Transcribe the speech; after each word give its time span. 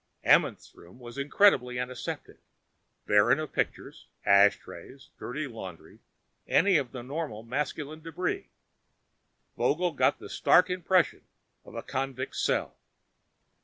Amenth's 0.25 0.73
room 0.73 0.97
was 0.97 1.19
incredibly 1.19 1.77
aseptic, 1.77 2.39
barren 3.05 3.37
of 3.39 3.51
pictures, 3.53 4.07
ash 4.25 4.57
trays, 4.57 5.11
dirty 5.19 5.45
laundry, 5.45 5.99
any 6.47 6.75
of 6.77 6.91
the 6.91 7.03
normal 7.03 7.43
masculine 7.43 8.01
debris. 8.01 8.49
Vogel 9.55 9.91
got 9.91 10.17
the 10.17 10.27
stark 10.27 10.71
impression 10.71 11.21
of 11.65 11.75
a 11.75 11.83
convict's 11.83 12.39
cell. 12.39 12.79